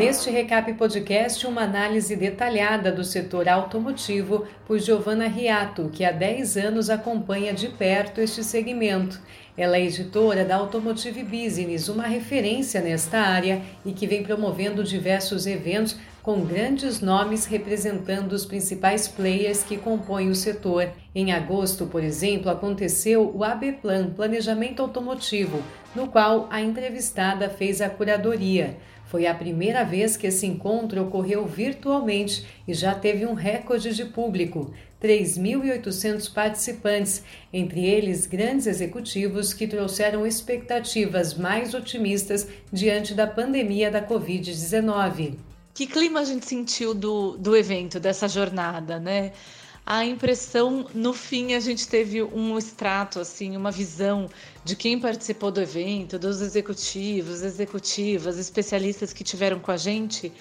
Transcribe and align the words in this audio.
Neste 0.00 0.30
Recap 0.30 0.72
Podcast, 0.72 1.46
uma 1.46 1.60
análise 1.60 2.16
detalhada 2.16 2.90
do 2.90 3.04
setor 3.04 3.46
automotivo 3.46 4.46
por 4.66 4.78
Giovanna 4.78 5.28
Riato, 5.28 5.90
que 5.92 6.06
há 6.06 6.10
10 6.10 6.56
anos 6.56 6.88
acompanha 6.88 7.52
de 7.52 7.68
perto 7.68 8.18
este 8.18 8.42
segmento. 8.42 9.20
Ela 9.58 9.76
é 9.76 9.84
editora 9.84 10.42
da 10.42 10.56
Automotive 10.56 11.22
Business, 11.22 11.90
uma 11.90 12.04
referência 12.04 12.80
nesta 12.80 13.18
área 13.18 13.60
e 13.84 13.92
que 13.92 14.06
vem 14.06 14.22
promovendo 14.22 14.82
diversos 14.82 15.46
eventos 15.46 15.98
com 16.22 16.40
grandes 16.46 17.02
nomes 17.02 17.44
representando 17.44 18.32
os 18.32 18.46
principais 18.46 19.06
players 19.06 19.62
que 19.62 19.76
compõem 19.76 20.30
o 20.30 20.34
setor. 20.34 20.88
Em 21.14 21.30
agosto, 21.32 21.84
por 21.84 22.02
exemplo, 22.02 22.50
aconteceu 22.50 23.30
o 23.34 23.44
ABPlan 23.44 24.10
Planejamento 24.16 24.80
Automotivo, 24.80 25.62
no 25.94 26.08
qual 26.08 26.48
a 26.50 26.62
entrevistada 26.62 27.50
fez 27.50 27.82
a 27.82 27.90
curadoria. 27.90 28.78
Foi 29.10 29.26
a 29.26 29.34
primeira 29.34 29.82
vez 29.82 30.16
que 30.16 30.28
esse 30.28 30.46
encontro 30.46 31.02
ocorreu 31.02 31.44
virtualmente 31.44 32.46
e 32.66 32.72
já 32.72 32.94
teve 32.94 33.26
um 33.26 33.34
recorde 33.34 33.92
de 33.92 34.04
público. 34.04 34.72
3.800 35.02 36.32
participantes, 36.32 37.24
entre 37.52 37.84
eles 37.84 38.24
grandes 38.24 38.68
executivos 38.68 39.52
que 39.52 39.66
trouxeram 39.66 40.24
expectativas 40.24 41.34
mais 41.34 41.74
otimistas 41.74 42.46
diante 42.72 43.12
da 43.12 43.26
pandemia 43.26 43.90
da 43.90 44.00
Covid-19. 44.00 45.34
Que 45.74 45.88
clima 45.88 46.20
a 46.20 46.24
gente 46.24 46.46
sentiu 46.46 46.94
do, 46.94 47.36
do 47.36 47.56
evento, 47.56 47.98
dessa 47.98 48.28
jornada, 48.28 49.00
né? 49.00 49.32
A 49.84 50.04
impressão, 50.04 50.86
no 50.94 51.12
fim, 51.12 51.54
a 51.54 51.60
gente 51.60 51.88
teve 51.88 52.22
um 52.22 52.56
extrato, 52.56 53.18
assim, 53.18 53.56
uma 53.56 53.70
visão 53.70 54.28
de 54.64 54.76
quem 54.76 55.00
participou 55.00 55.50
do 55.50 55.60
evento, 55.60 56.18
dos 56.18 56.40
executivos, 56.40 57.42
executivas, 57.42 58.38
especialistas 58.38 59.12
que 59.12 59.24
tiveram 59.24 59.58
com 59.58 59.72
a 59.72 59.76
gente, 59.76 60.32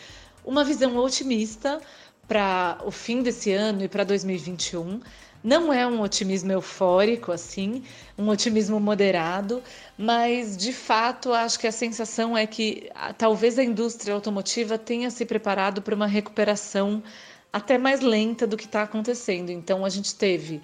uma 0.45 0.63
visão 0.63 0.95
otimista 0.97 1.81
para 2.27 2.77
o 2.85 2.91
fim 2.91 3.23
desse 3.23 3.51
ano 3.51 3.83
e 3.83 3.87
para 3.87 4.03
2021. 4.03 4.99
Não 5.41 5.71
é 5.71 5.87
um 5.87 6.01
otimismo 6.01 6.51
eufórico, 6.51 7.31
assim, 7.31 7.81
um 8.17 8.27
otimismo 8.27 8.77
moderado, 8.77 9.63
mas 9.97 10.57
de 10.57 10.73
fato 10.73 11.31
acho 11.33 11.57
que 11.57 11.65
a 11.65 11.71
sensação 11.71 12.37
é 12.37 12.45
que 12.45 12.89
talvez 13.17 13.57
a 13.57 13.63
indústria 13.63 14.13
automotiva 14.13 14.77
tenha 14.77 15.09
se 15.09 15.25
preparado 15.25 15.81
para 15.81 15.95
uma 15.95 16.07
recuperação 16.07 17.01
até 17.51 17.77
mais 17.77 18.01
lenta 18.01 18.45
do 18.45 18.55
que 18.55 18.65
está 18.65 18.83
acontecendo. 18.83 19.49
Então, 19.49 19.83
a 19.85 19.89
gente 19.89 20.15
teve 20.15 20.61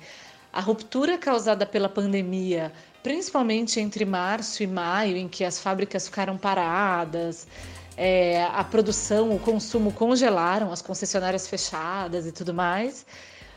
a 0.53 0.61
ruptura 0.61 1.17
causada 1.17 1.65
pela 1.65 1.89
pandemia, 1.89 2.71
principalmente 3.03 3.79
entre 3.79 4.05
março 4.05 4.63
e 4.63 4.67
maio, 4.67 5.17
em 5.17 5.27
que 5.27 5.43
as 5.43 5.59
fábricas 5.59 6.07
ficaram 6.07 6.37
paradas, 6.37 7.47
é, 7.97 8.43
a 8.43 8.63
produção, 8.63 9.35
o 9.35 9.39
consumo 9.39 9.91
congelaram, 9.91 10.71
as 10.71 10.81
concessionárias 10.81 11.47
fechadas 11.47 12.25
e 12.25 12.31
tudo 12.31 12.53
mais. 12.53 13.05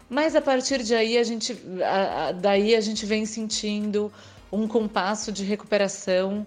Mas 0.09 0.35
a 0.35 0.41
partir 0.41 0.83
de 0.83 0.95
aí 0.95 1.19
a 1.19 1.23
gente, 1.23 1.57
a, 1.85 2.29
a, 2.29 2.33
daí 2.33 2.75
a 2.75 2.81
gente 2.81 3.05
vem 3.05 3.27
sentindo 3.27 4.13
um 4.51 4.67
compasso 4.67 5.31
de 5.31 5.45
recuperação 5.45 6.47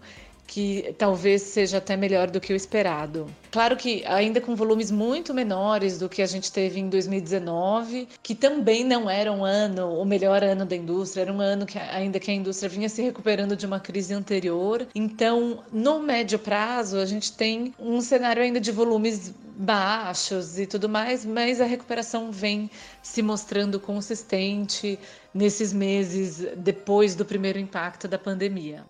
que 0.52 0.94
talvez 0.97 1.44
seja 1.44 1.77
até 1.77 1.95
melhor 1.95 2.30
do 2.30 2.41
que 2.41 2.52
o 2.52 2.55
esperado. 2.57 3.25
Claro 3.49 3.77
que 3.77 4.03
ainda 4.05 4.41
com 4.41 4.53
volumes 4.53 4.91
muito 4.91 5.33
menores 5.33 5.97
do 5.97 6.09
que 6.09 6.21
a 6.21 6.25
gente 6.25 6.52
teve 6.52 6.77
em 6.77 6.89
2019, 6.89 8.05
que 8.21 8.35
também 8.35 8.83
não 8.83 9.09
era 9.09 9.31
um 9.31 9.45
ano, 9.45 9.97
o 9.97 10.03
melhor 10.03 10.43
ano 10.43 10.66
da 10.66 10.75
indústria, 10.75 11.21
era 11.21 11.31
um 11.31 11.39
ano 11.39 11.66
que 11.66 11.80
ainda 11.80 12.19
que 12.19 12.30
a 12.30 12.33
indústria 12.33 12.67
vinha 12.67 12.89
se 12.89 13.02
recuperando 13.02 13.55
de 13.55 13.66
uma 13.66 13.80
crise 13.80 14.13
anterior. 14.13 14.85
Então, 14.93 15.63
no 15.71 16.02
médio 16.02 16.38
prazo, 16.38 16.97
a 16.97 17.05
gente 17.05 17.31
tem 17.31 17.73
um 17.80 18.02
cenário 18.02 18.43
ainda 18.43 18.59
de 18.59 18.73
volumes 18.73 19.33
baixos 19.55 20.59
e 20.59 20.65
tudo 20.65 20.89
mais, 20.89 21.23
mas 21.23 21.61
a 21.61 21.65
recuperação 21.65 22.30
vem 22.30 22.70
se 23.02 23.21
mostrando 23.21 23.80
consistente 23.80 24.99
nesses 25.33 25.71
meses 25.71 26.45
depois 26.58 27.15
do 27.15 27.23
primeiro 27.23 27.58
impacto 27.58 28.05
da 28.05 28.20
pandemia. 28.20 28.83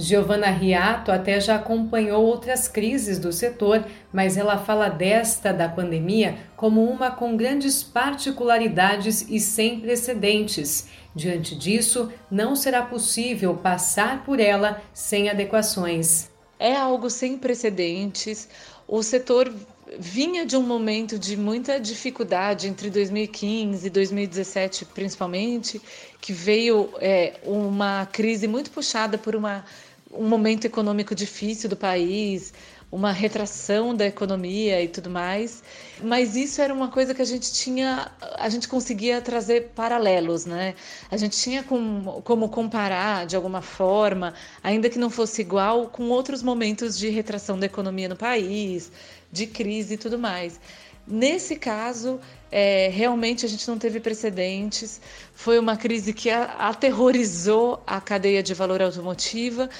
Giovanna 0.00 0.46
Riato 0.46 1.10
até 1.10 1.40
já 1.40 1.56
acompanhou 1.56 2.24
outras 2.24 2.68
crises 2.68 3.18
do 3.18 3.32
setor, 3.32 3.84
mas 4.12 4.36
ela 4.36 4.56
fala 4.56 4.88
desta 4.88 5.52
da 5.52 5.68
pandemia 5.68 6.36
como 6.56 6.88
uma 6.88 7.10
com 7.10 7.36
grandes 7.36 7.82
particularidades 7.82 9.28
e 9.28 9.40
sem 9.40 9.80
precedentes. 9.80 10.86
Diante 11.16 11.56
disso, 11.56 12.12
não 12.30 12.54
será 12.54 12.82
possível 12.82 13.56
passar 13.56 14.22
por 14.22 14.38
ela 14.38 14.80
sem 14.94 15.28
adequações. 15.28 16.30
É 16.60 16.76
algo 16.76 17.10
sem 17.10 17.36
precedentes. 17.36 18.48
O 18.86 19.02
setor 19.02 19.52
vinha 19.98 20.44
de 20.44 20.56
um 20.56 20.62
momento 20.62 21.18
de 21.18 21.36
muita 21.36 21.78
dificuldade 21.78 22.66
entre 22.66 22.90
2015 22.90 23.86
e 23.86 23.90
2017, 23.90 24.84
principalmente, 24.86 25.80
que 26.20 26.32
veio 26.32 26.90
é, 27.00 27.38
uma 27.44 28.06
crise 28.06 28.48
muito 28.48 28.70
puxada 28.70 29.16
por 29.16 29.36
uma 29.36 29.64
um 30.12 30.26
momento 30.26 30.64
econômico 30.64 31.14
difícil 31.14 31.68
do 31.68 31.76
país, 31.76 32.52
uma 32.90 33.12
retração 33.12 33.94
da 33.94 34.06
economia 34.06 34.82
e 34.82 34.88
tudo 34.88 35.10
mais. 35.10 35.62
Mas 36.02 36.34
isso 36.34 36.62
era 36.62 36.72
uma 36.72 36.88
coisa 36.88 37.14
que 37.14 37.20
a 37.20 37.24
gente 37.24 37.52
tinha, 37.52 38.10
a 38.38 38.48
gente 38.48 38.66
conseguia 38.66 39.20
trazer 39.20 39.72
paralelos, 39.74 40.46
né? 40.46 40.74
A 41.10 41.16
gente 41.16 41.36
tinha 41.38 41.62
como, 41.62 42.22
como 42.22 42.48
comparar 42.48 43.26
de 43.26 43.36
alguma 43.36 43.60
forma, 43.60 44.32
ainda 44.62 44.88
que 44.88 44.98
não 44.98 45.10
fosse 45.10 45.42
igual, 45.42 45.88
com 45.88 46.08
outros 46.08 46.42
momentos 46.42 46.96
de 46.96 47.08
retração 47.10 47.58
da 47.58 47.66
economia 47.66 48.08
no 48.08 48.16
país, 48.16 48.90
de 49.30 49.46
crise 49.46 49.94
e 49.94 49.98
tudo 49.98 50.18
mais. 50.18 50.60
Nesse 51.06 51.56
caso, 51.56 52.20
é, 52.50 52.88
realmente 52.92 53.46
a 53.46 53.48
gente 53.48 53.66
não 53.66 53.78
teve 53.78 53.98
precedentes. 53.98 55.00
Foi 55.34 55.58
uma 55.58 55.76
crise 55.76 56.12
que 56.12 56.28
aterrorizou 56.30 57.82
a 57.86 58.00
cadeia 58.00 58.42
de 58.42 58.52
valor 58.52 58.82
automotiva, 58.82 59.70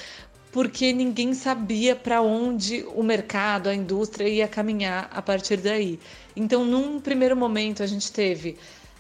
porque 0.50 0.92
ninguém 0.92 1.34
sabia 1.34 1.94
para 1.94 2.22
onde 2.22 2.82
o 2.94 3.02
mercado, 3.02 3.68
a 3.68 3.74
indústria 3.74 4.26
ia 4.26 4.48
caminhar 4.48 5.10
a 5.12 5.20
partir 5.20 5.58
daí. 5.58 6.00
Então, 6.34 6.64
num 6.64 6.98
primeiro 6.98 7.36
momento, 7.36 7.82
a 7.82 7.86
gente 7.86 8.10
teve 8.10 8.56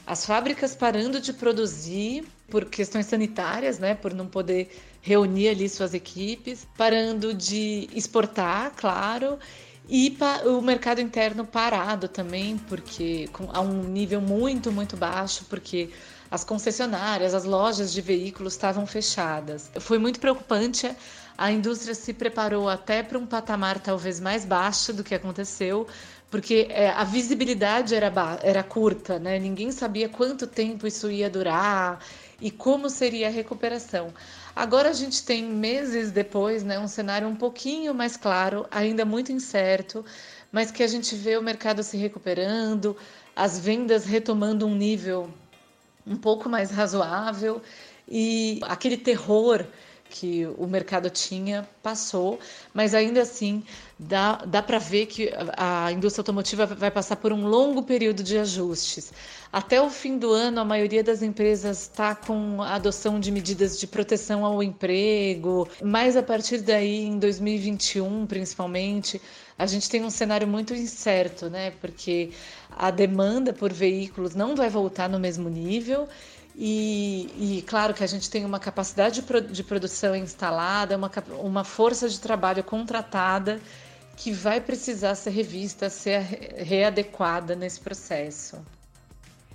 as 0.06 0.26
fábricas 0.26 0.74
parando 0.74 1.20
de 1.20 1.32
produzir 1.32 2.26
por 2.50 2.64
questões 2.64 3.06
sanitárias, 3.06 3.78
né, 3.78 3.94
por 3.94 4.14
não 4.14 4.26
poder 4.26 4.70
reunir 5.02 5.48
ali 5.48 5.68
suas 5.68 5.94
equipes, 5.94 6.66
parando 6.76 7.32
de 7.34 7.88
exportar, 7.94 8.72
claro, 8.74 9.38
e 9.88 10.14
o 10.44 10.60
mercado 10.60 11.00
interno 11.00 11.46
parado 11.46 12.08
também, 12.08 12.58
porque 12.58 13.28
a 13.54 13.60
um 13.60 13.84
nível 13.84 14.20
muito, 14.20 14.70
muito 14.70 14.96
baixo, 14.96 15.46
porque 15.48 15.90
as 16.30 16.44
concessionárias, 16.44 17.32
as 17.32 17.44
lojas 17.44 17.90
de 17.90 18.02
veículos 18.02 18.52
estavam 18.52 18.86
fechadas. 18.86 19.70
Foi 19.80 19.98
muito 19.98 20.20
preocupante. 20.20 20.94
A 21.38 21.50
indústria 21.50 21.94
se 21.94 22.12
preparou 22.12 22.68
até 22.68 23.02
para 23.02 23.16
um 23.18 23.24
patamar 23.24 23.78
talvez 23.78 24.20
mais 24.20 24.44
baixo 24.44 24.92
do 24.92 25.02
que 25.02 25.14
aconteceu, 25.14 25.86
porque 26.30 26.66
é, 26.70 26.90
a 26.90 27.04
visibilidade 27.04 27.94
era, 27.94 28.12
era 28.42 28.62
curta, 28.62 29.18
né? 29.18 29.38
ninguém 29.38 29.72
sabia 29.72 30.08
quanto 30.08 30.46
tempo 30.46 30.86
isso 30.86 31.10
ia 31.10 31.30
durar 31.30 32.04
e 32.40 32.50
como 32.50 32.90
seria 32.90 33.28
a 33.28 33.30
recuperação. 33.30 34.12
Agora 34.54 34.90
a 34.90 34.92
gente 34.92 35.24
tem 35.24 35.44
meses 35.44 36.10
depois, 36.10 36.62
né, 36.62 36.78
um 36.78 36.88
cenário 36.88 37.28
um 37.28 37.36
pouquinho 37.36 37.94
mais 37.94 38.16
claro, 38.16 38.66
ainda 38.70 39.04
muito 39.04 39.32
incerto, 39.32 40.04
mas 40.52 40.70
que 40.70 40.82
a 40.82 40.86
gente 40.86 41.14
vê 41.14 41.36
o 41.36 41.42
mercado 41.42 41.82
se 41.82 41.96
recuperando, 41.96 42.96
as 43.34 43.58
vendas 43.58 44.04
retomando 44.04 44.66
um 44.66 44.74
nível 44.74 45.30
um 46.06 46.16
pouco 46.16 46.48
mais 46.48 46.70
razoável 46.70 47.62
e 48.08 48.60
aquele 48.62 48.96
terror 48.96 49.64
que 50.10 50.46
o 50.56 50.66
mercado 50.66 51.10
tinha 51.10 51.68
passou, 51.82 52.38
mas 52.72 52.94
ainda 52.94 53.22
assim 53.22 53.62
dá, 53.98 54.36
dá 54.46 54.62
para 54.62 54.78
ver 54.78 55.06
que 55.06 55.30
a 55.56 55.90
indústria 55.92 56.22
automotiva 56.22 56.66
vai 56.66 56.90
passar 56.90 57.16
por 57.16 57.32
um 57.32 57.46
longo 57.46 57.82
período 57.82 58.22
de 58.22 58.38
ajustes. 58.38 59.12
Até 59.52 59.80
o 59.80 59.88
fim 59.90 60.18
do 60.18 60.32
ano, 60.32 60.60
a 60.60 60.64
maioria 60.64 61.02
das 61.02 61.22
empresas 61.22 61.82
está 61.82 62.14
com 62.14 62.62
a 62.62 62.74
adoção 62.74 63.18
de 63.18 63.30
medidas 63.30 63.78
de 63.78 63.86
proteção 63.86 64.44
ao 64.44 64.62
emprego, 64.62 65.68
mas 65.82 66.16
a 66.16 66.22
partir 66.22 66.58
daí, 66.58 67.04
em 67.04 67.18
2021 67.18 68.26
principalmente, 68.26 69.20
a 69.58 69.66
gente 69.66 69.90
tem 69.90 70.04
um 70.04 70.10
cenário 70.10 70.46
muito 70.46 70.74
incerto, 70.74 71.50
né? 71.50 71.72
Porque 71.80 72.30
a 72.70 72.90
demanda 72.90 73.52
por 73.52 73.72
veículos 73.72 74.34
não 74.34 74.54
vai 74.54 74.70
voltar 74.70 75.08
no 75.08 75.18
mesmo 75.18 75.48
nível 75.48 76.08
e, 76.60 77.58
e, 77.58 77.62
claro 77.62 77.94
que 77.94 78.02
a 78.02 78.06
gente 78.08 78.28
tem 78.28 78.44
uma 78.44 78.58
capacidade 78.58 79.22
de, 79.52 79.62
produção 79.62 80.16
instalada, 80.16 80.96
uma, 80.96 81.08
uma 81.38 81.62
força 81.62 82.08
de 82.08 82.18
trabalho 82.18 82.64
contratada 82.64 83.60
que 84.16 84.32
vai 84.32 84.60
precisar 84.60 85.14
ser 85.14 85.30
revista, 85.30 85.88
ser 85.88 86.20
readequada 86.56 87.54
nesse 87.54 87.78
processo. 87.78 88.56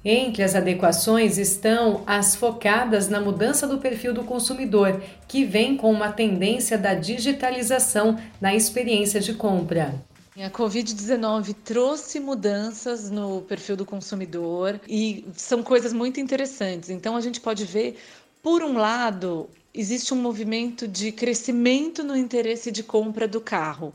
Entre 0.05 0.43
as 0.43 0.55
adequações 0.55 1.37
estão 1.37 2.03
as 2.07 2.35
focadas 2.35 3.09
na 3.09 3.19
mudança 3.19 3.67
do 3.67 3.79
perfil 3.79 4.13
do 4.13 4.23
consumidor, 4.23 5.03
que 5.27 5.43
vem 5.43 5.75
com 5.75 5.91
uma 5.91 6.09
tendência 6.09 6.77
da 6.77 6.93
digitalização 6.93 8.17
na 8.39 8.55
experiência 8.55 9.19
de 9.19 9.33
compra. 9.33 9.93
A 10.35 10.49
Covid-19 10.49 11.55
trouxe 11.63 12.19
mudanças 12.19 13.11
no 13.11 13.43
perfil 13.43 13.75
do 13.75 13.85
consumidor 13.85 14.81
e 14.87 15.23
são 15.35 15.61
coisas 15.61 15.93
muito 15.93 16.19
interessantes. 16.19 16.89
Então, 16.89 17.15
a 17.15 17.21
gente 17.21 17.39
pode 17.39 17.65
ver, 17.65 17.99
por 18.41 18.63
um 18.63 18.73
lado, 18.73 19.47
existe 19.71 20.11
um 20.11 20.17
movimento 20.17 20.87
de 20.87 21.11
crescimento 21.11 22.03
no 22.03 22.17
interesse 22.17 22.71
de 22.71 22.81
compra 22.81 23.27
do 23.27 23.39
carro, 23.39 23.93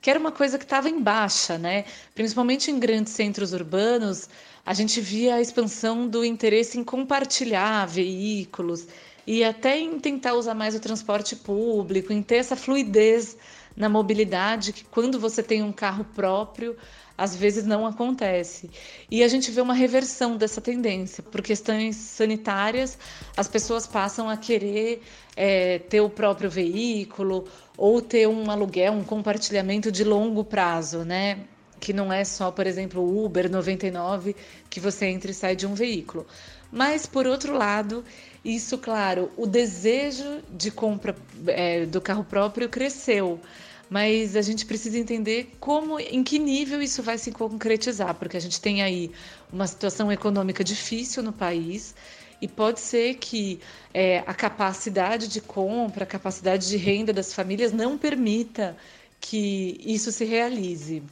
que 0.00 0.08
era 0.08 0.18
uma 0.18 0.32
coisa 0.32 0.56
que 0.56 0.64
estava 0.64 0.88
em 0.88 1.02
baixa, 1.02 1.58
né? 1.58 1.84
Principalmente 2.14 2.70
em 2.70 2.78
grandes 2.78 3.12
centros 3.12 3.52
urbanos, 3.52 4.26
a 4.64 4.72
gente 4.72 5.02
via 5.02 5.34
a 5.34 5.40
expansão 5.42 6.08
do 6.08 6.24
interesse 6.24 6.78
em 6.78 6.84
compartilhar 6.84 7.86
veículos 7.86 8.86
e 9.26 9.42
até 9.42 9.78
em 9.78 9.98
tentar 9.98 10.34
usar 10.34 10.54
mais 10.54 10.74
o 10.74 10.80
transporte 10.80 11.36
público, 11.36 12.12
em 12.12 12.22
ter 12.22 12.36
essa 12.36 12.56
fluidez 12.56 13.36
na 13.76 13.88
mobilidade 13.88 14.72
que 14.72 14.84
quando 14.84 15.18
você 15.18 15.42
tem 15.42 15.62
um 15.62 15.72
carro 15.72 16.04
próprio, 16.14 16.76
às 17.16 17.34
vezes 17.34 17.64
não 17.64 17.86
acontece. 17.86 18.70
E 19.10 19.22
a 19.22 19.28
gente 19.28 19.50
vê 19.50 19.60
uma 19.60 19.74
reversão 19.74 20.36
dessa 20.36 20.60
tendência. 20.60 21.22
Por 21.22 21.42
questões 21.42 21.96
sanitárias, 21.96 22.98
as 23.36 23.48
pessoas 23.48 23.86
passam 23.86 24.28
a 24.28 24.36
querer 24.36 25.02
é, 25.36 25.78
ter 25.78 26.00
o 26.00 26.10
próprio 26.10 26.50
veículo 26.50 27.46
ou 27.76 28.00
ter 28.02 28.28
um 28.28 28.50
aluguel, 28.50 28.92
um 28.92 29.04
compartilhamento 29.04 29.90
de 29.90 30.04
longo 30.04 30.44
prazo, 30.44 31.04
né? 31.04 31.38
Que 31.80 31.92
não 31.92 32.12
é 32.12 32.24
só, 32.24 32.50
por 32.50 32.66
exemplo, 32.66 33.02
o 33.02 33.24
Uber 33.24 33.50
99, 33.50 34.34
que 34.70 34.80
você 34.80 35.06
entra 35.06 35.30
e 35.30 35.34
sai 35.34 35.56
de 35.56 35.66
um 35.66 35.74
veículo. 35.74 36.26
Mas, 36.70 37.06
por 37.06 37.26
outro 37.26 37.56
lado, 37.56 38.04
isso, 38.44 38.78
claro, 38.78 39.30
o 39.36 39.46
desejo 39.46 40.42
de 40.50 40.70
compra 40.70 41.14
é, 41.46 41.86
do 41.86 42.00
carro 42.00 42.24
próprio 42.24 42.68
cresceu 42.68 43.40
mas 43.88 44.34
a 44.34 44.42
gente 44.42 44.66
precisa 44.66 44.98
entender 44.98 45.54
como, 45.60 46.00
em 46.00 46.24
que 46.24 46.38
nível 46.38 46.80
isso 46.82 47.02
vai 47.02 47.18
se 47.18 47.30
concretizar, 47.30 48.14
porque 48.14 48.36
a 48.36 48.40
gente 48.40 48.60
tem 48.60 48.82
aí 48.82 49.10
uma 49.52 49.66
situação 49.66 50.10
econômica 50.10 50.64
difícil 50.64 51.22
no 51.22 51.32
país 51.32 51.94
e 52.40 52.48
pode 52.48 52.80
ser 52.80 53.14
que 53.14 53.60
é, 53.92 54.18
a 54.26 54.34
capacidade 54.34 55.28
de 55.28 55.40
compra, 55.40 56.04
a 56.04 56.06
capacidade 56.06 56.68
de 56.68 56.76
renda 56.76 57.12
das 57.12 57.32
famílias 57.32 57.72
não 57.72 57.96
permita 57.96 58.76
que 59.20 59.80
isso 59.84 60.10
se 60.10 60.24
realize. 60.24 61.02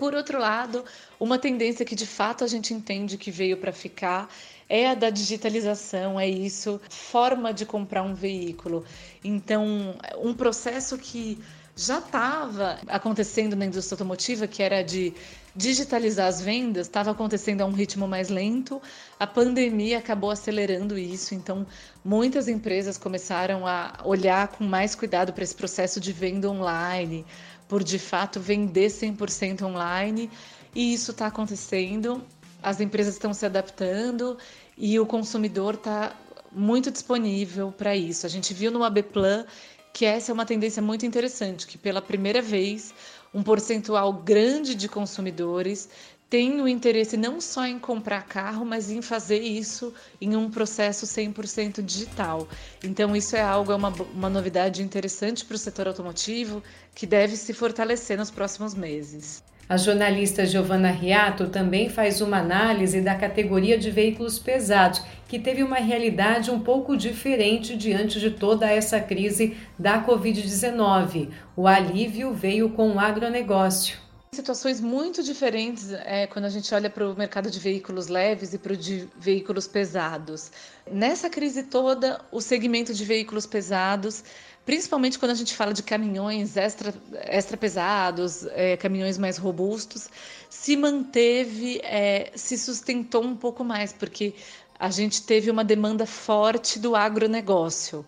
Por 0.00 0.14
outro 0.14 0.38
lado, 0.38 0.82
uma 1.20 1.38
tendência 1.38 1.84
que 1.84 1.94
de 1.94 2.06
fato 2.06 2.42
a 2.42 2.46
gente 2.46 2.72
entende 2.72 3.18
que 3.18 3.30
veio 3.30 3.58
para 3.58 3.70
ficar 3.70 4.30
é 4.66 4.88
a 4.88 4.94
da 4.94 5.10
digitalização, 5.10 6.18
é 6.18 6.26
isso, 6.26 6.80
forma 6.88 7.52
de 7.52 7.66
comprar 7.66 8.02
um 8.02 8.14
veículo. 8.14 8.82
Então, 9.22 9.94
um 10.16 10.32
processo 10.32 10.96
que 10.96 11.38
já 11.76 11.98
estava 11.98 12.78
acontecendo 12.88 13.54
na 13.54 13.66
indústria 13.66 13.94
automotiva, 13.94 14.46
que 14.46 14.62
era 14.62 14.82
de 14.82 15.12
digitalizar 15.54 16.28
as 16.28 16.40
vendas, 16.40 16.86
estava 16.86 17.10
acontecendo 17.10 17.60
a 17.60 17.66
um 17.66 17.72
ritmo 17.72 18.08
mais 18.08 18.30
lento. 18.30 18.80
A 19.18 19.26
pandemia 19.26 19.98
acabou 19.98 20.30
acelerando 20.30 20.96
isso, 20.96 21.34
então 21.34 21.66
muitas 22.02 22.48
empresas 22.48 22.96
começaram 22.96 23.66
a 23.66 24.00
olhar 24.04 24.48
com 24.48 24.64
mais 24.64 24.94
cuidado 24.94 25.32
para 25.34 25.44
esse 25.44 25.54
processo 25.54 26.00
de 26.00 26.10
venda 26.10 26.48
online, 26.48 27.26
por 27.70 27.84
de 27.84 28.00
fato 28.00 28.40
vender 28.40 28.88
100% 28.88 29.62
online, 29.62 30.28
e 30.74 30.92
isso 30.92 31.12
está 31.12 31.28
acontecendo. 31.28 32.20
As 32.60 32.80
empresas 32.80 33.14
estão 33.14 33.32
se 33.32 33.46
adaptando 33.46 34.36
e 34.76 34.98
o 34.98 35.06
consumidor 35.06 35.74
está 35.74 36.12
muito 36.50 36.90
disponível 36.90 37.70
para 37.70 37.94
isso. 37.94 38.26
A 38.26 38.28
gente 38.28 38.52
viu 38.52 38.72
no 38.72 38.82
AB 38.82 39.04
Plan 39.04 39.46
que 39.92 40.04
essa 40.04 40.32
é 40.32 40.34
uma 40.34 40.44
tendência 40.44 40.82
muito 40.82 41.06
interessante, 41.06 41.64
que 41.64 41.78
pela 41.78 42.02
primeira 42.02 42.42
vez 42.42 42.92
um 43.32 43.42
percentual 43.42 44.12
grande 44.12 44.74
de 44.74 44.88
consumidores 44.88 45.88
tem 46.30 46.60
o 46.60 46.68
interesse 46.68 47.16
não 47.16 47.40
só 47.40 47.66
em 47.66 47.76
comprar 47.76 48.22
carro, 48.22 48.64
mas 48.64 48.88
em 48.88 49.02
fazer 49.02 49.40
isso 49.40 49.92
em 50.20 50.36
um 50.36 50.48
processo 50.48 51.04
100% 51.04 51.82
digital. 51.82 52.48
Então, 52.84 53.16
isso 53.16 53.34
é 53.34 53.42
algo, 53.42 53.72
é 53.72 53.74
uma, 53.74 53.88
uma 53.88 54.30
novidade 54.30 54.80
interessante 54.80 55.44
para 55.44 55.56
o 55.56 55.58
setor 55.58 55.88
automotivo 55.88 56.62
que 56.94 57.04
deve 57.04 57.36
se 57.36 57.52
fortalecer 57.52 58.16
nos 58.16 58.30
próximos 58.30 58.74
meses. 58.74 59.42
A 59.68 59.76
jornalista 59.76 60.46
Giovanna 60.46 60.90
Riato 60.90 61.48
também 61.48 61.88
faz 61.88 62.20
uma 62.20 62.38
análise 62.38 63.00
da 63.00 63.16
categoria 63.16 63.76
de 63.76 63.90
veículos 63.90 64.38
pesados, 64.38 65.02
que 65.28 65.38
teve 65.38 65.64
uma 65.64 65.78
realidade 65.78 66.50
um 66.50 66.60
pouco 66.60 66.96
diferente 66.96 67.76
diante 67.76 68.20
de 68.20 68.30
toda 68.30 68.70
essa 68.70 69.00
crise 69.00 69.56
da 69.76 70.04
Covid-19. 70.04 71.28
O 71.56 71.66
alívio 71.66 72.32
veio 72.32 72.70
com 72.70 72.92
o 72.92 73.00
agronegócio. 73.00 74.09
Situações 74.32 74.80
muito 74.80 75.24
diferentes 75.24 75.90
é, 75.90 76.24
quando 76.28 76.44
a 76.44 76.48
gente 76.48 76.72
olha 76.72 76.88
para 76.88 77.04
o 77.04 77.16
mercado 77.16 77.50
de 77.50 77.58
veículos 77.58 78.06
leves 78.06 78.54
e 78.54 78.58
para 78.58 78.74
o 78.74 78.76
de 78.76 79.08
veículos 79.18 79.66
pesados. 79.66 80.52
Nessa 80.88 81.28
crise 81.28 81.64
toda, 81.64 82.24
o 82.30 82.40
segmento 82.40 82.94
de 82.94 83.04
veículos 83.04 83.44
pesados 83.44 84.22
principalmente 84.64 85.18
quando 85.18 85.32
a 85.32 85.34
gente 85.34 85.52
fala 85.54 85.72
de 85.72 85.82
caminhões 85.82 86.56
extra, 86.56 86.94
extra 87.24 87.56
pesados, 87.56 88.46
é, 88.52 88.76
caminhões 88.76 89.18
mais 89.18 89.36
robustos, 89.36 90.08
se 90.48 90.76
manteve, 90.76 91.80
é, 91.82 92.30
se 92.36 92.56
sustentou 92.56 93.24
um 93.24 93.34
pouco 93.34 93.64
mais, 93.64 93.92
porque 93.92 94.34
a 94.78 94.90
gente 94.90 95.22
teve 95.22 95.50
uma 95.50 95.64
demanda 95.64 96.06
forte 96.06 96.78
do 96.78 96.94
agronegócio, 96.94 98.06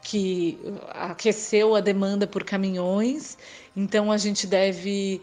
que 0.00 0.58
aqueceu 0.88 1.74
a 1.74 1.80
demanda 1.80 2.26
por 2.26 2.42
caminhões, 2.42 3.36
então 3.76 4.10
a 4.10 4.16
gente 4.16 4.46
deve 4.46 5.20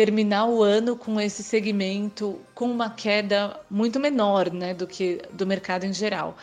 terminar 0.00 0.46
o 0.46 0.62
ano 0.62 0.96
com 0.96 1.20
esse 1.20 1.42
segmento 1.42 2.40
com 2.54 2.64
uma 2.70 2.88
queda 2.88 3.60
muito 3.70 4.00
menor 4.00 4.50
né, 4.50 4.72
do 4.72 4.86
que 4.86 5.20
do 5.30 5.46
mercado 5.46 5.84
em 5.84 5.92
geral. 5.92 6.38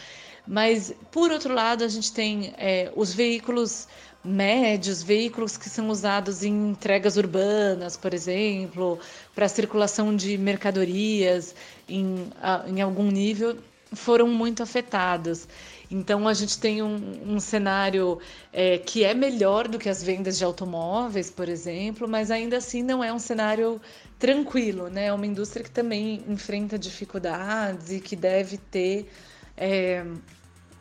Mas, 0.45 0.93
por 1.09 1.31
outro 1.31 1.55
lado, 1.55 1.83
a 1.83 1.87
gente 1.87 2.13
tem 2.13 2.53
é, 2.55 2.91
os 2.95 3.15
veículos 3.15 3.87
médios, 4.23 5.01
veículos 5.01 5.57
que 5.57 5.71
são 5.71 5.89
usados 5.89 6.43
em 6.43 6.69
entregas 6.69 7.17
urbanas, 7.17 7.97
por 7.97 8.13
exemplo, 8.13 8.99
para 9.33 9.49
circulação 9.49 10.15
de 10.15 10.37
mercadorias 10.37 11.55
em, 11.89 12.31
em 12.67 12.79
algum 12.79 13.09
nível, 13.09 13.57
foram 13.91 14.27
muito 14.27 14.61
afetados. 14.61 15.47
Então, 15.89 16.27
a 16.27 16.33
gente 16.33 16.59
tem 16.59 16.81
um, 16.81 17.35
um 17.35 17.39
cenário 17.39 18.19
é, 18.51 18.77
que 18.77 19.03
é 19.03 19.13
melhor 19.13 19.67
do 19.67 19.79
que 19.79 19.87
as 19.87 20.03
vendas 20.03 20.37
de 20.37 20.43
automóveis, 20.43 21.31
por 21.31 21.47
exemplo, 21.47 22.07
mas 22.07 22.29
ainda 22.29 22.57
assim 22.57 22.83
não 22.83 23.03
é 23.03 23.11
um 23.13 23.19
cenário 23.19 23.79
tranquilo, 24.19 24.89
né? 24.89 25.05
É 25.05 25.13
uma 25.13 25.25
indústria 25.25 25.63
que 25.63 25.71
também 25.71 26.23
enfrenta 26.27 26.77
dificuldades 26.77 27.91
e 27.91 27.99
que 28.01 28.15
deve 28.15 28.57
ter. 28.57 29.09
É, 29.55 30.05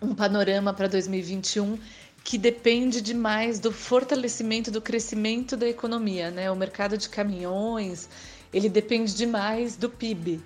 um 0.01 0.15
panorama 0.15 0.73
para 0.73 0.89
2021 0.89 1.79
que 2.23 2.37
depende 2.37 3.01
demais 3.01 3.61
do 3.61 3.71
fortalecimento 3.71 4.71
do 4.71 4.81
crescimento 4.81 5.57
da 5.57 5.69
economia, 5.69 6.31
né? 6.31 6.51
O 6.51 6.57
mercado 6.57 6.99
de 6.99 7.09
caminhões, 7.09 8.09
ele 8.53 8.69
depende 8.69 9.15
demais 9.15 9.77
do 9.77 9.89
PIB. 9.89 10.43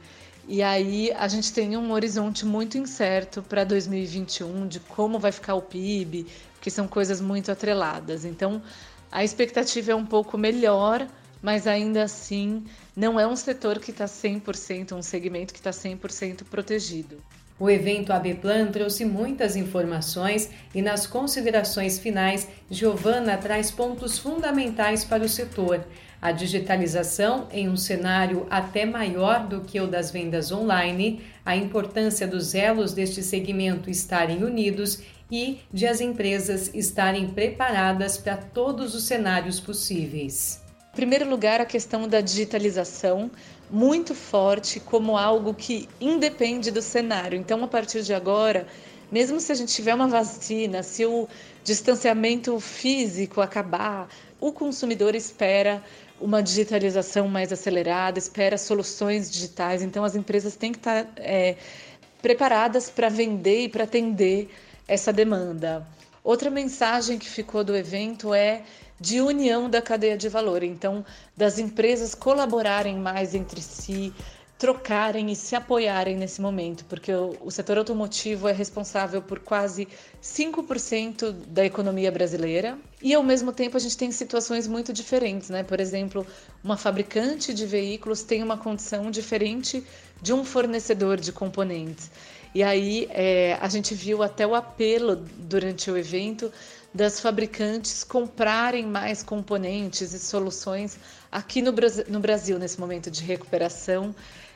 E 0.48 0.62
aí 0.62 1.12
a 1.12 1.28
gente 1.28 1.52
tem 1.52 1.76
um 1.76 1.92
horizonte 1.92 2.44
muito 2.44 2.76
incerto 2.76 3.42
para 3.42 3.64
2021 3.64 4.66
de 4.66 4.80
como 4.80 5.18
vai 5.18 5.32
ficar 5.32 5.54
o 5.54 5.62
PIB, 5.62 6.26
porque 6.54 6.70
são 6.70 6.88
coisas 6.88 7.20
muito 7.20 7.52
atreladas. 7.52 8.24
Então, 8.24 8.62
a 9.10 9.24
expectativa 9.24 9.92
é 9.92 9.94
um 9.94 10.06
pouco 10.06 10.36
melhor, 10.36 11.06
mas 11.42 11.66
ainda 11.66 12.02
assim 12.02 12.64
não 12.96 13.18
é 13.18 13.26
um 13.26 13.36
setor 13.36 13.78
que 13.78 13.90
está 13.90 14.04
100%, 14.04 14.92
um 14.92 15.02
segmento 15.02 15.52
que 15.52 15.60
está 15.60 15.70
100% 15.70 16.44
protegido. 16.44 17.18
O 17.58 17.68
evento 17.68 18.10
ABPlan 18.10 18.68
trouxe 18.68 19.04
muitas 19.04 19.54
informações 19.54 20.48
e, 20.74 20.80
nas 20.80 21.06
considerações 21.06 21.98
finais, 21.98 22.48
Giovana 22.70 23.36
traz 23.36 23.70
pontos 23.70 24.18
fundamentais 24.18 25.04
para 25.04 25.24
o 25.24 25.28
setor. 25.28 25.84
A 26.22 26.32
digitalização 26.32 27.48
em 27.50 27.68
um 27.68 27.76
cenário 27.76 28.46
até 28.50 28.84
maior 28.84 29.46
do 29.46 29.62
que 29.62 29.80
o 29.80 29.86
das 29.86 30.10
vendas 30.10 30.52
online, 30.52 31.22
a 31.46 31.56
importância 31.56 32.26
dos 32.26 32.54
elos 32.54 32.92
deste 32.92 33.22
segmento 33.22 33.88
estarem 33.88 34.44
unidos 34.44 35.00
e 35.30 35.60
de 35.72 35.86
as 35.86 36.00
empresas 36.00 36.70
estarem 36.74 37.28
preparadas 37.28 38.18
para 38.18 38.36
todos 38.36 38.94
os 38.94 39.04
cenários 39.04 39.60
possíveis. 39.60 40.60
Em 40.92 40.96
primeiro 40.96 41.28
lugar, 41.28 41.60
a 41.60 41.64
questão 41.64 42.06
da 42.06 42.20
digitalização, 42.20 43.30
muito 43.70 44.14
forte 44.14 44.78
como 44.78 45.16
algo 45.16 45.54
que 45.54 45.88
independe 46.00 46.70
do 46.70 46.82
cenário. 46.82 47.38
Então, 47.38 47.62
a 47.64 47.68
partir 47.68 48.02
de 48.02 48.12
agora, 48.12 48.66
mesmo 49.10 49.40
se 49.40 49.52
a 49.52 49.54
gente 49.54 49.72
tiver 49.72 49.94
uma 49.94 50.08
vacina, 50.08 50.82
se 50.82 51.06
o 51.06 51.28
distanciamento 51.64 52.58
físico 52.60 53.40
acabar, 53.40 54.08
o 54.40 54.52
consumidor 54.52 55.14
espera 55.14 55.82
uma 56.20 56.42
digitalização 56.42 57.26
mais 57.28 57.52
acelerada, 57.52 58.18
espera 58.18 58.58
soluções 58.58 59.30
digitais. 59.30 59.82
Então, 59.82 60.04
as 60.04 60.14
empresas 60.14 60.54
têm 60.56 60.72
que 60.72 60.78
estar 60.78 61.06
é, 61.16 61.56
preparadas 62.20 62.90
para 62.90 63.08
vender 63.08 63.64
e 63.64 63.68
para 63.68 63.84
atender 63.84 64.50
essa 64.86 65.12
demanda. 65.12 65.86
Outra 66.22 66.50
mensagem 66.50 67.18
que 67.18 67.28
ficou 67.28 67.64
do 67.64 67.74
evento 67.74 68.34
é 68.34 68.62
de 69.00 69.20
união 69.20 69.70
da 69.70 69.80
cadeia 69.80 70.16
de 70.16 70.28
valor, 70.28 70.62
então 70.62 71.04
das 71.34 71.58
empresas 71.58 72.14
colaborarem 72.14 72.98
mais 72.98 73.34
entre 73.34 73.62
si, 73.62 74.12
trocarem 74.60 75.32
e 75.32 75.34
se 75.34 75.56
apoiarem 75.56 76.18
nesse 76.18 76.38
momento, 76.38 76.84
porque 76.84 77.10
o, 77.10 77.34
o 77.40 77.50
setor 77.50 77.78
automotivo 77.78 78.46
é 78.46 78.52
responsável 78.52 79.22
por 79.22 79.38
quase 79.38 79.88
5% 80.22 81.32
da 81.32 81.64
economia 81.64 82.12
brasileira 82.12 82.78
e 83.02 83.14
ao 83.14 83.22
mesmo 83.22 83.54
tempo 83.54 83.78
a 83.78 83.80
gente 83.80 83.96
tem 83.96 84.12
situações 84.12 84.68
muito 84.68 84.92
diferentes, 84.92 85.48
né? 85.48 85.62
Por 85.62 85.80
exemplo, 85.80 86.26
uma 86.62 86.76
fabricante 86.76 87.54
de 87.54 87.64
veículos 87.64 88.22
tem 88.22 88.42
uma 88.42 88.58
condição 88.58 89.10
diferente 89.10 89.82
de 90.20 90.34
um 90.34 90.44
fornecedor 90.44 91.18
de 91.18 91.32
componentes. 91.32 92.10
E 92.54 92.62
aí 92.62 93.08
é, 93.12 93.56
a 93.62 93.68
gente 93.68 93.94
viu 93.94 94.22
até 94.22 94.46
o 94.46 94.54
apelo 94.54 95.16
durante 95.38 95.90
o 95.90 95.96
evento 95.96 96.52
das 96.92 97.18
fabricantes 97.18 98.04
comprarem 98.04 98.84
mais 98.84 99.22
componentes 99.22 100.12
e 100.12 100.18
soluções 100.18 100.98
aqui 101.32 101.62
no, 101.62 101.72
no 102.08 102.20
Brasil 102.20 102.58
nesse 102.58 102.78
momento 102.78 103.10
de 103.10 103.22
recuperação 103.22 104.14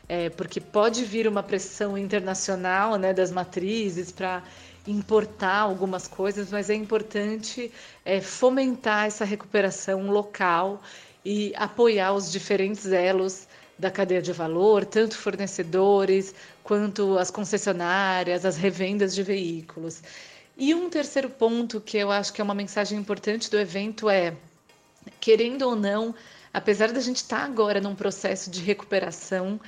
é, 0.09 0.31
porque 0.31 0.61
pode 0.61 1.05
vir 1.05 1.27
uma 1.27 1.43
pressão 1.43 1.97
internacional 1.97 2.97
né, 2.97 3.13
das 3.13 3.31
matrizes 3.31 4.13
para 4.13 4.43
importar 4.87 5.61
algumas 5.61 6.07
coisas, 6.07 6.51
mas 6.51 6.69
é 6.69 6.75
importante 6.75 7.73
é, 8.05 8.21
fomentar 8.21 9.07
essa 9.07 9.25
recuperação 9.25 10.11
local 10.11 10.83
e 11.25 11.53
apoiar 11.57 12.13
os 12.13 12.31
diferentes 12.31 12.87
elos 12.87 13.47
da 13.79 13.91
cadeia 13.91 14.23
de 14.23 14.33
valor, 14.33 14.85
tanto 14.85 15.17
fornecedores 15.17 16.35
quanto 16.63 17.19
as 17.19 17.31
concessionárias, 17.31 18.45
as 18.45 18.57
revendas 18.57 19.15
de 19.15 19.23
veículos. 19.23 20.03
E 20.57 20.75
um 20.75 20.89
terceiro 20.89 21.29
ponto 21.29 21.81
que 21.81 21.97
eu 21.97 22.11
acho 22.11 22.33
que 22.33 22.41
é 22.41 22.45
uma 22.45 22.55
mensagem 22.55 22.99
importante 22.99 23.51
do 23.51 23.59
evento 23.59 24.09
é, 24.09 24.37
querendo 25.19 25.63
ou 25.63 25.75
não, 25.75 26.15
apesar 26.53 26.93
da 26.93 27.01
gente 27.01 27.17
estar 27.17 27.41
tá 27.41 27.45
agora 27.45 27.81
num 27.81 27.95
processo 27.95 28.51
de 28.51 28.61
recuperação, 28.61 29.59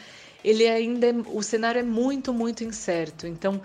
ele 0.46 0.68
ainda 0.68 1.08
é, 1.08 1.14
o 1.32 1.42
cenário 1.42 1.80
é 1.80 1.82
muito, 1.82 2.32
muito 2.32 2.62
incerto. 2.62 3.26
Então, 3.26 3.60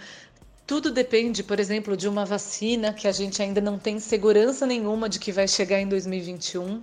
tudo 0.66 0.92
depende, 0.92 1.44
por 1.44 1.60
exemplo, 1.60 1.96
de 1.96 2.08
uma 2.08 2.26
vacina 2.26 2.92
que 2.92 3.08
a 3.08 3.12
gente 3.12 3.40
ainda 3.40 3.62
não 3.62 3.78
tem 3.78 4.00
segurança 4.00 4.66
nenhuma 4.66 5.08
de 5.08 5.20
que 5.20 5.32
vai 5.32 5.48
chegar 5.48 5.80
em 5.80 5.88
2021. 5.88 6.82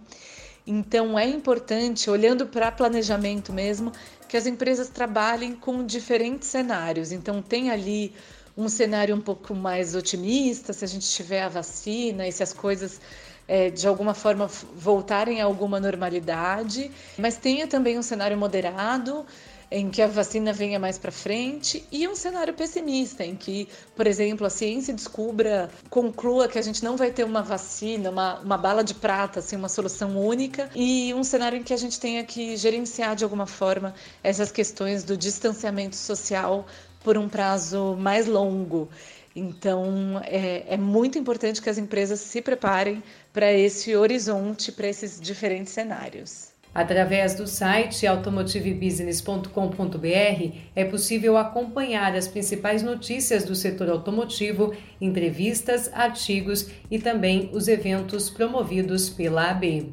Então, 0.65 1.19
é 1.19 1.27
importante, 1.27 2.09
olhando 2.09 2.47
para 2.47 2.71
planejamento 2.71 3.53
mesmo, 3.53 3.91
que 4.29 4.37
as 4.37 4.47
empresas 4.47 4.89
trabalhem 4.89 5.57
com 5.57 5.85
diferentes 5.85 6.47
cenários. 6.47 7.11
Então, 7.11 7.43
tem 7.43 7.73
ali 7.73 8.15
um 8.57 8.69
cenário 8.69 9.17
um 9.17 9.21
pouco 9.21 9.53
mais 9.53 9.97
otimista, 9.97 10.73
se 10.73 10.85
a 10.85 10.89
gente 10.89 11.09
tiver 11.09 11.43
a 11.43 11.49
vacina 11.49 12.29
e 12.29 12.31
se 12.31 12.43
as 12.43 12.53
coisas 12.53 13.01
é, 13.49 13.69
de 13.71 13.89
alguma 13.89 14.15
forma 14.15 14.47
voltarem 14.47 15.41
a 15.41 15.45
alguma 15.45 15.81
normalidade, 15.81 16.89
mas 17.17 17.37
tenha 17.37 17.67
também 17.67 17.99
um 17.99 18.03
cenário 18.03 18.37
moderado 18.37 19.27
em 19.71 19.91
que 19.91 20.01
a 20.01 20.07
vacina 20.07 20.53
venha 20.53 20.79
mais 20.79 20.99
para 20.99 21.13
frente 21.13 21.85
e 21.93 22.09
um 22.09 22.15
cenário 22.15 22.55
pessimista 22.55 23.25
em 23.25 23.37
que, 23.37 23.69
por 23.95 24.07
exemplo, 24.07 24.47
a 24.47 24.51
ciência 24.51 24.95
descubra, 24.95 25.71
conclua 25.91 26.49
que 26.49 26.59
a 26.59 26.63
gente 26.63 26.83
não 26.83 26.97
vai 26.97 27.11
ter 27.11 27.25
uma 27.25 27.43
vacina, 27.43 28.11
uma, 28.11 28.39
uma 28.41 28.57
bala 28.57 28.83
de 28.83 28.95
prata, 28.95 29.41
assim, 29.41 29.57
uma 29.57 29.69
solução 29.69 30.17
única 30.17 30.71
e 30.75 31.13
um 31.15 31.23
cenário 31.23 31.59
em 31.59 31.63
que 31.63 31.75
a 31.75 31.77
gente 31.77 32.01
tenha 32.01 32.25
que 32.25 32.57
gerenciar 32.57 33.15
de 33.15 33.25
alguma 33.25 33.47
forma 33.47 33.95
essas 34.23 34.51
questões 34.51 35.05
do 35.05 35.17
distanciamento 35.17 35.97
social 35.97 36.67
por 37.03 37.19
um 37.19 37.29
prazo 37.29 37.97
mais 37.99 38.27
longo. 38.27 38.89
Então, 39.35 40.21
é, 40.25 40.65
é, 40.75 40.77
muito 40.77 41.19
importante 41.19 41.63
que 41.63 41.71
as 41.71 41.79
empresas 41.79 42.21
se 42.21 42.43
preparem 42.43 43.03
para 43.33 43.53
esse 43.53 43.95
horizonte, 43.95 44.73
para 44.73 44.89
esses 44.89 45.21
diferentes 45.21 45.73
cenários. 45.73 46.58
Através 46.79 47.35
do 47.35 47.45
site 47.45 48.07
automotivebusiness.com.br 48.07 50.57
é 50.77 50.85
possível 50.85 51.37
acompanhar 51.37 52.15
as 52.15 52.29
principais 52.29 52.85
notícias 52.85 53.45
do 53.45 53.57
setor 53.57 53.91
automotivo, 53.91 54.73
entrevistas, 55.01 55.91
artigos 55.93 56.71
e 56.89 57.01
também 57.01 57.51
os 57.53 57.67
eventos 57.67 58.31
promovidos 58.31 59.11
pela 59.11 59.51
AB. 59.51 59.93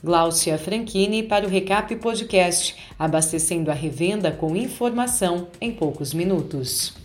Gláucia 0.00 0.56
Franchini 0.56 1.24
para 1.24 1.44
o 1.44 1.48
Recap 1.48 1.96
Podcast, 1.96 2.76
abastecendo 2.96 3.68
a 3.68 3.74
revenda 3.74 4.30
com 4.30 4.54
informação 4.54 5.48
em 5.60 5.72
poucos 5.72 6.14
minutos. 6.14 7.01